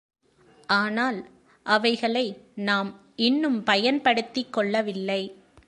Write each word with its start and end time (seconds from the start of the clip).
ஆனால் 0.67 1.29
அவைகளை 1.65 2.25
நாம் 2.55 2.89
இன்னும் 3.15 3.63
பயன்படுத்திக் 3.63 4.53
கொள்ளவில்லை. 4.53 5.21